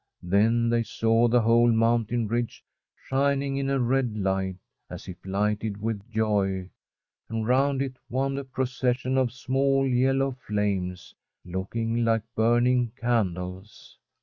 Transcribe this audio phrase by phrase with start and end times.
[0.23, 2.63] Then they saw the whole mountain ridge
[3.07, 4.55] shining in a red light
[4.89, 6.71] as if lighted with joy,
[7.29, 11.13] and round it wound a pro cession of small yellow flames,
[11.45, 13.99] looking like burning candles.